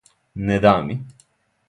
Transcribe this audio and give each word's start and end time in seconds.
Не 0.47 0.57
да 0.63 0.73
ми. 0.89 0.99